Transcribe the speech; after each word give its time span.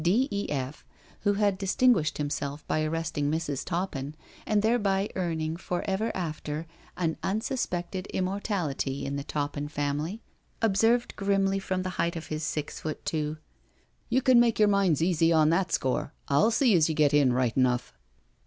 D. 0.03 0.27
£• 0.31 0.45
F. 0.49 0.83
who 1.19 1.33
had 1.33 1.59
distinguished 1.59 2.17
himself 2.17 2.65
by 2.65 2.83
arresting 2.83 3.29
Mrs. 3.29 3.63
Toppin 3.63 4.15
and 4.47 4.63
thereby 4.63 5.11
earning 5.15 5.57
for 5.57 5.83
ever 5.87 6.11
after 6.17 6.65
an 6.97 7.17
un 7.21 7.41
suspected 7.41 8.07
immortality 8.07 9.05
in 9.05 9.15
the 9.15 9.23
Toppin 9.23 9.67
family, 9.67 10.19
observed 10.59 11.15
grimly 11.15 11.59
from 11.59 11.83
the 11.83 11.91
height 12.01 12.15
of 12.15 12.29
his 12.29 12.41
six 12.41 12.79
foot 12.79 13.05
two:" 13.05 13.37
You 14.09 14.23
can 14.23 14.39
make 14.39 14.57
yer 14.57 14.65
minds 14.65 15.03
easy 15.03 15.31
on 15.31 15.51
that 15.51 15.71
score. 15.71 16.13
Ill 16.31 16.49
see 16.49 16.73
as 16.75 16.89
you 16.89 16.95
get 16.95 17.13
in 17.13 17.31
right 17.31 17.55
enough." 17.55 17.93